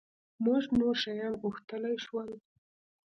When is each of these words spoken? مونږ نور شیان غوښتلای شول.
مونږ 0.43 0.63
نور 0.79 0.95
شیان 1.03 1.33
غوښتلای 1.41 1.95
شول. 2.05 2.29